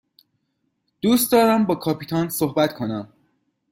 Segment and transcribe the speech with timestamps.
[1.01, 3.13] دوست دارم با کاپیتان صحبت کنم.